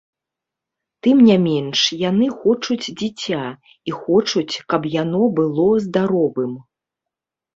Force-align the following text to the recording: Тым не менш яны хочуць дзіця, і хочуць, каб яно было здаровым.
Тым 1.07 1.17
не 1.27 1.35
менш 1.47 1.79
яны 2.09 2.27
хочуць 2.39 2.93
дзіця, 3.01 3.43
і 3.91 3.93
хочуць, 3.99 4.55
каб 4.75 4.81
яно 4.95 5.21
было 5.41 5.67
здаровым. 5.87 6.53